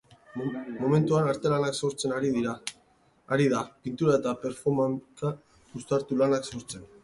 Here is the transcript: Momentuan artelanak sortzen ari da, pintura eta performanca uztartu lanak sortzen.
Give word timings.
Momentuan 0.77 1.29
artelanak 1.33 1.77
sortzen 1.81 2.15
ari 2.17 3.51
da, 3.57 3.61
pintura 3.85 4.19
eta 4.23 4.35
performanca 4.49 5.35
uztartu 5.83 6.23
lanak 6.25 6.53
sortzen. 6.55 6.93